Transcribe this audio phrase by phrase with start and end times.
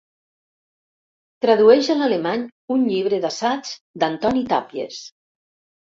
[1.45, 4.99] Tradueix a l’alemany un llibre d'assaigs d'Antoni Tàpies.